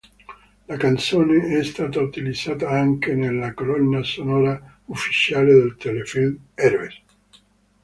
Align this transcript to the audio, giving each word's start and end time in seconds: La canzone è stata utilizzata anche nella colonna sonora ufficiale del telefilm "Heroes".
La 0.65 0.77
canzone 0.77 1.59
è 1.59 1.63
stata 1.63 1.99
utilizzata 2.01 2.67
anche 2.67 3.13
nella 3.13 3.53
colonna 3.53 4.01
sonora 4.01 4.59
ufficiale 4.85 5.53
del 5.53 5.75
telefilm 5.77 6.39
"Heroes". 6.55 7.01